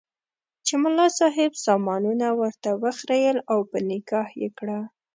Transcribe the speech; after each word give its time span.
چې 0.65 0.73
ملا 0.83 1.07
صاحب 1.19 1.51
سامانونه 1.65 2.27
ورته 2.39 2.69
وخریېل 2.83 3.37
او 3.51 3.59
په 3.69 3.77
نکاح 3.89 4.27
یې 4.41 4.49
کړه. 4.57 4.79